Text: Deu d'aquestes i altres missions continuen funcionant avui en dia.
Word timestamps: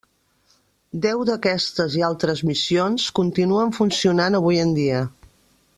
Deu 1.03 1.21
d'aquestes 1.29 1.97
i 1.99 2.03
altres 2.07 2.41
missions 2.53 3.05
continuen 3.21 3.77
funcionant 3.81 4.39
avui 4.41 4.63
en 4.65 4.73
dia. 4.81 5.05